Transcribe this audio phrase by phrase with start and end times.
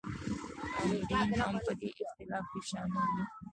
[0.81, 3.23] آمرین هم په دې اختلاف کې شامل وي.